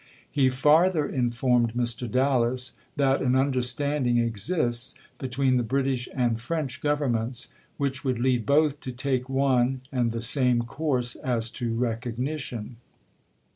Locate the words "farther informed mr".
0.49-2.09